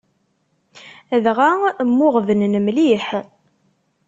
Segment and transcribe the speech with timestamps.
[1.23, 1.49] Dɣa
[1.89, 3.07] mmuɣebnen mliḥ.